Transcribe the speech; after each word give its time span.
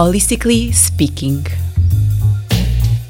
Holistically 0.00 0.72
Speaking 0.72 1.42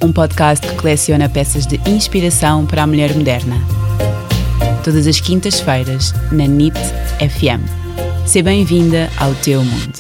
um 0.03 0.11
podcast 0.11 0.67
que 0.67 0.75
coleciona 0.75 1.29
peças 1.29 1.67
de 1.67 1.77
inspiração 1.87 2.65
para 2.65 2.85
a 2.85 2.87
mulher 2.87 3.15
moderna. 3.15 3.57
Todas 4.83 5.07
as 5.07 5.21
quintas-feiras, 5.21 6.13
na 6.33 6.47
NIT 6.47 6.79
FM. 7.19 7.61
Seja 8.27 8.43
bem-vinda 8.43 9.11
ao 9.19 9.35
teu 9.35 9.63
mundo. 9.63 9.99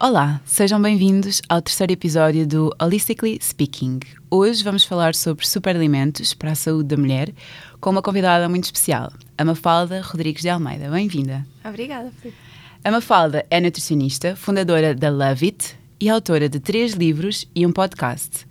Olá, 0.00 0.40
sejam 0.46 0.80
bem-vindos 0.80 1.42
ao 1.46 1.60
terceiro 1.60 1.92
episódio 1.92 2.46
do 2.46 2.74
Holistically 2.80 3.38
Speaking. 3.42 4.00
Hoje 4.30 4.64
vamos 4.64 4.86
falar 4.86 5.14
sobre 5.14 5.46
superalimentos 5.46 6.32
para 6.32 6.52
a 6.52 6.54
saúde 6.54 6.88
da 6.88 6.96
mulher 6.96 7.34
com 7.82 7.90
uma 7.90 8.00
convidada 8.00 8.48
muito 8.48 8.64
especial, 8.64 9.12
a 9.36 9.44
Mafalda 9.44 10.00
Rodrigues 10.00 10.40
de 10.40 10.48
Almeida. 10.48 10.88
Bem-vinda. 10.88 11.46
Obrigada, 11.62 12.10
Filipe. 12.22 12.38
A 12.82 12.90
Mafalda 12.90 13.44
é 13.50 13.60
nutricionista, 13.60 14.34
fundadora 14.34 14.94
da 14.94 15.10
Love 15.10 15.44
It 15.44 15.77
e 16.00 16.08
autora 16.08 16.48
de 16.48 16.60
três 16.60 16.92
livros 16.92 17.46
e 17.54 17.66
um 17.66 17.72
podcast. 17.72 18.46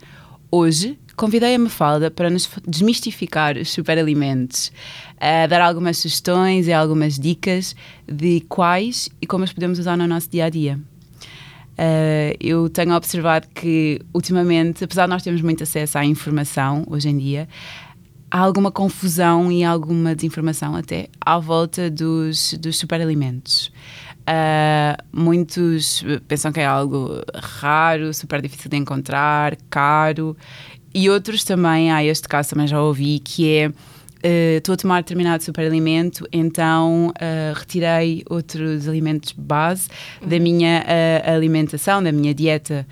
Hoje 0.51 0.99
convidei 1.15 1.55
a 1.55 1.59
Mafalda 1.59 2.11
para 2.11 2.29
nos 2.29 2.49
desmistificar 2.67 3.57
os 3.57 3.71
superalimentos, 3.71 4.71
a 5.19 5.47
dar 5.47 5.61
algumas 5.61 5.97
sugestões 5.97 6.67
e 6.67 6.73
algumas 6.73 7.17
dicas 7.17 7.75
de 8.07 8.41
quais 8.41 9.09
e 9.21 9.25
como 9.25 9.43
os 9.43 9.53
podemos 9.53 9.79
usar 9.79 9.97
no 9.97 10.05
nosso 10.07 10.29
dia 10.29 10.45
a 10.45 10.49
dia. 10.49 10.79
Uh, 11.73 12.35
eu 12.39 12.69
tenho 12.69 12.95
observado 12.95 13.47
que, 13.53 14.01
ultimamente, 14.13 14.83
apesar 14.83 15.05
de 15.05 15.11
nós 15.11 15.23
termos 15.23 15.41
muito 15.41 15.63
acesso 15.63 15.97
à 15.97 16.05
informação 16.05 16.83
hoje 16.87 17.09
em 17.09 17.17
dia, 17.17 17.47
há 18.29 18.39
alguma 18.39 18.71
confusão 18.71 19.51
e 19.51 19.63
alguma 19.63 20.15
desinformação 20.15 20.75
até 20.75 21.07
à 21.21 21.39
volta 21.39 21.89
dos, 21.89 22.53
dos 22.53 22.77
superalimentos. 22.77 23.71
Uh, 24.27 25.01
muitos 25.13 26.03
pensam 26.27 26.51
que 26.51 26.59
é 26.59 26.65
algo 26.65 27.23
raro, 27.33 28.13
super 28.13 28.41
difícil 28.41 28.69
de 28.69 28.75
encontrar, 28.75 29.55
caro, 29.69 30.35
e 30.93 31.09
outros 31.09 31.45
também, 31.45 31.91
há 31.91 32.03
este 32.03 32.27
caso 32.27 32.49
também 32.49 32.67
já 32.67 32.81
ouvi, 32.81 33.19
que 33.19 33.49
é 33.49 33.67
uh, 33.67 34.57
estou 34.57 34.73
a 34.73 34.77
tomar 34.77 35.01
determinado 35.01 35.43
superalimento, 35.43 36.27
então 36.31 37.07
uh, 37.07 37.53
retirei 37.55 38.23
outros 38.29 38.87
alimentos 38.87 39.31
base 39.31 39.87
uhum. 40.21 40.27
da 40.27 40.39
minha 40.39 40.83
alimentação, 41.25 42.03
da 42.03 42.11
minha 42.11 42.33
dieta. 42.33 42.85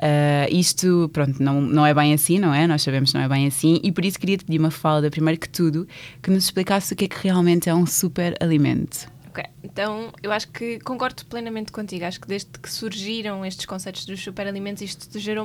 Uh, 0.00 0.46
isto, 0.54 1.10
pronto, 1.12 1.42
não, 1.42 1.60
não 1.60 1.84
é 1.84 1.92
bem 1.92 2.14
assim, 2.14 2.38
não 2.38 2.54
é? 2.54 2.66
Nós 2.68 2.82
sabemos 2.82 3.10
que 3.10 3.18
não 3.18 3.24
é 3.24 3.28
bem 3.28 3.48
assim 3.48 3.80
e 3.82 3.90
por 3.90 4.04
isso 4.04 4.18
queria 4.18 4.38
te 4.38 4.44
pedir 4.44 4.60
uma 4.60 4.70
falda, 4.70 5.10
primeiro 5.10 5.40
que 5.40 5.48
tudo, 5.48 5.88
que 6.22 6.30
nos 6.30 6.44
explicasse 6.44 6.92
o 6.92 6.96
que 6.96 7.06
é 7.06 7.08
que 7.08 7.16
realmente 7.20 7.68
é 7.68 7.74
um 7.74 7.84
super 7.84 8.36
alimento. 8.40 9.17
Então 9.62 10.12
eu 10.22 10.32
acho 10.32 10.48
que 10.48 10.78
concordo 10.80 11.24
plenamente 11.26 11.72
contigo. 11.72 12.04
Acho 12.04 12.20
que 12.20 12.28
desde 12.28 12.50
que 12.58 12.70
surgiram 12.70 13.44
estes 13.44 13.66
conceitos 13.66 14.04
dos 14.04 14.22
superalimentos, 14.22 14.82
isto 14.82 15.18
gerou 15.18 15.44